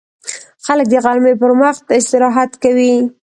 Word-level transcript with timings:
خلک 0.65 0.85
د 0.89 0.93
غرمې 1.05 1.33
پر 1.41 1.51
وخت 1.61 1.83
استراحت 1.99 2.51
کوي 2.63 2.93